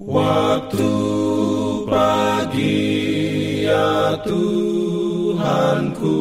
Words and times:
Waktu 0.00 0.88
pagi 1.84 2.88
ya 3.68 4.16
Tuhanku 4.24 6.16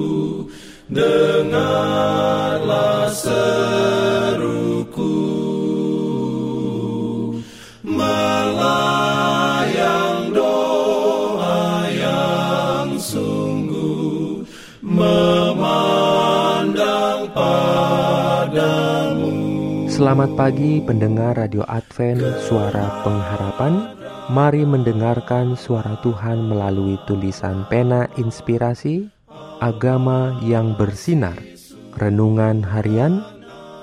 Dengarlah 0.91 1.87
Selamat 19.99 20.31
pagi 20.39 20.79
pendengar 20.79 21.35
Radio 21.35 21.67
Advent 21.67 22.23
Suara 22.47 23.03
Pengharapan. 23.03 23.99
Mari 24.31 24.63
mendengarkan 24.63 25.59
suara 25.59 25.99
Tuhan 25.99 26.47
melalui 26.47 26.95
tulisan 27.03 27.67
pena 27.67 28.07
inspirasi 28.15 29.11
Agama 29.59 30.39
yang 30.39 30.79
bersinar. 30.79 31.35
Renungan 31.99 32.63
harian 32.63 33.27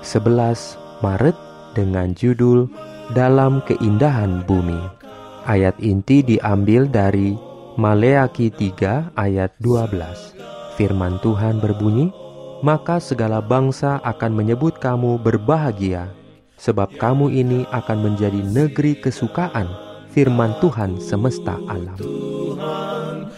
11 0.01 1.05
Maret 1.05 1.37
dengan 1.77 2.17
judul 2.17 2.65
Dalam 3.13 3.61
Keindahan 3.69 4.41
Bumi. 4.41 4.81
Ayat 5.45 5.77
inti 5.85 6.25
diambil 6.25 6.89
dari 6.89 7.37
Maleaki 7.77 8.49
3 8.49 9.13
ayat 9.13 9.53
12 9.61 10.33
Firman 10.81 11.21
Tuhan 11.21 11.61
berbunyi, 11.61 12.09
maka 12.65 12.97
segala 13.01 13.41
bangsa 13.43 14.01
akan 14.01 14.31
menyebut 14.33 14.77
kamu 14.81 15.17
berbahagia, 15.21 16.09
sebab 16.57 16.89
kamu 16.97 17.29
ini 17.29 17.65
akan 17.69 18.11
menjadi 18.11 18.41
negeri 18.41 18.97
kesukaan 18.97 19.69
firman 20.09 20.57
Tuhan 20.57 20.97
semesta 20.97 21.61
alam. 21.69 21.97
Tuhan 21.97 23.29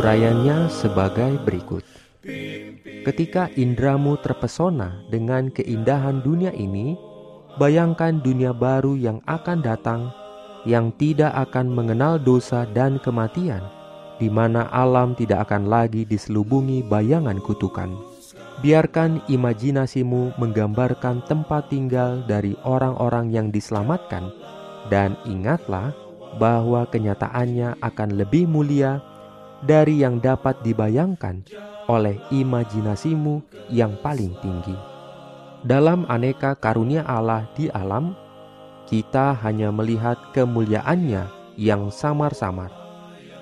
Urayanya 0.00 0.72
sebagai 0.72 1.36
berikut. 1.44 1.84
Ketika 3.04 3.52
indramu 3.52 4.16
terpesona 4.16 4.96
dengan 5.12 5.52
keindahan 5.52 6.24
dunia 6.24 6.56
ini, 6.56 6.96
bayangkan 7.60 8.16
dunia 8.16 8.56
baru 8.56 8.96
yang 8.96 9.20
akan 9.28 9.60
datang 9.60 10.08
yang 10.64 10.88
tidak 10.96 11.36
akan 11.36 11.68
mengenal 11.68 12.16
dosa 12.16 12.64
dan 12.72 12.96
kematian, 13.04 13.60
di 14.16 14.32
mana 14.32 14.72
alam 14.72 15.12
tidak 15.12 15.52
akan 15.52 15.68
lagi 15.68 16.08
diselubungi 16.08 16.80
bayangan 16.80 17.36
kutukan. 17.36 17.92
Biarkan 18.64 19.20
imajinasimu 19.28 20.40
menggambarkan 20.40 21.28
tempat 21.28 21.68
tinggal 21.68 22.24
dari 22.24 22.56
orang-orang 22.64 23.28
yang 23.36 23.52
diselamatkan, 23.52 24.32
dan 24.88 25.12
ingatlah 25.28 25.92
bahwa 26.40 26.88
kenyataannya 26.88 27.76
akan 27.84 28.16
lebih 28.16 28.48
mulia 28.48 29.09
dari 29.60 30.00
yang 30.00 30.20
dapat 30.20 30.60
dibayangkan 30.64 31.44
oleh 31.90 32.16
imajinasimu 32.32 33.44
yang 33.68 33.96
paling 34.00 34.32
tinggi. 34.40 34.76
Dalam 35.60 36.08
aneka 36.08 36.56
karunia 36.56 37.04
Allah 37.04 37.44
di 37.52 37.68
alam, 37.68 38.16
kita 38.88 39.36
hanya 39.44 39.68
melihat 39.68 40.16
kemuliaannya 40.32 41.28
yang 41.60 41.92
samar-samar. 41.92 42.72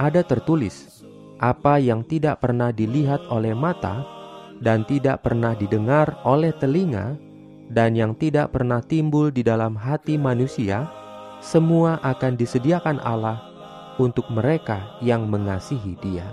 Ada 0.03 0.27
tertulis, 0.27 1.07
apa 1.39 1.79
yang 1.79 2.03
tidak 2.03 2.43
pernah 2.43 2.75
dilihat 2.75 3.23
oleh 3.31 3.55
mata 3.55 4.03
dan 4.59 4.83
tidak 4.83 5.23
pernah 5.23 5.55
didengar 5.55 6.19
oleh 6.27 6.51
telinga 6.59 7.15
dan 7.71 7.95
yang 7.95 8.17
tidak 8.19 8.51
pernah 8.51 8.83
timbul 8.83 9.31
di 9.31 9.47
dalam 9.47 9.79
hati 9.79 10.19
manusia, 10.19 10.91
semua 11.39 12.03
akan 12.03 12.35
disediakan 12.35 12.99
Allah 13.07 13.48
untuk 13.99 14.31
mereka 14.31 14.99
yang 15.05 15.27
mengasihi 15.27 15.99
Dia. 16.01 16.27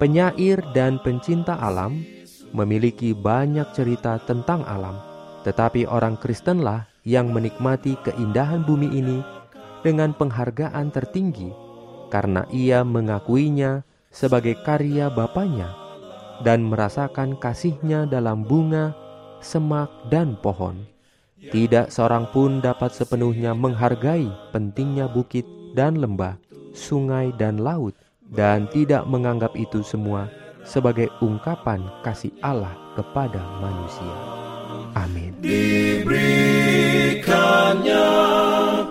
Penyair 0.00 0.64
dan 0.72 0.96
pencinta 1.04 1.60
alam 1.60 2.00
memiliki 2.56 3.12
banyak 3.12 3.68
cerita 3.76 4.16
tentang 4.24 4.64
alam, 4.64 4.96
tetapi 5.44 5.84
orang 5.86 6.16
Kristenlah 6.16 6.88
yang 7.04 7.30
menikmati 7.30 7.96
keindahan 8.04 8.64
bumi 8.64 8.88
ini 8.90 9.20
dengan 9.80 10.12
penghargaan 10.12 10.92
tertinggi 10.92 11.52
karena 12.12 12.44
ia 12.50 12.82
mengakuinya 12.82 13.86
sebagai 14.10 14.58
karya 14.66 15.08
Bapaknya 15.08 15.70
dan 16.42 16.66
merasakan 16.66 17.38
kasihnya 17.38 18.08
dalam 18.10 18.42
bunga, 18.42 18.92
semak, 19.38 19.88
dan 20.10 20.34
pohon. 20.40 20.84
Tidak 21.40 21.88
seorang 21.88 22.28
pun 22.36 22.60
dapat 22.60 22.92
sepenuhnya 22.92 23.56
menghargai 23.56 24.28
pentingnya 24.52 25.08
bukit 25.08 25.48
dan 25.72 25.96
lembah, 25.96 26.36
sungai 26.72 27.36
dan 27.36 27.60
laut, 27.60 27.92
dan 28.30 28.70
tidak 28.70 29.02
menganggap 29.10 29.50
itu 29.58 29.82
semua 29.82 30.30
sebagai 30.62 31.10
ungkapan 31.18 31.82
kasih 32.06 32.30
Allah 32.44 32.76
kepada 32.94 33.42
manusia. 33.58 34.14
Amin. 34.94 35.34
diberikannya 35.38 38.10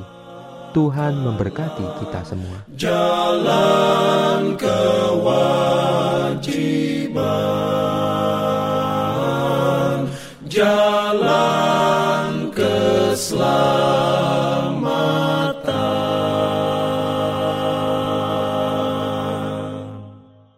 Tuhan 0.72 1.20
memberkati 1.20 1.84
kita 2.00 2.24
semua. 2.24 2.64
jalan 2.72 4.56
kewajiban 4.56 5.76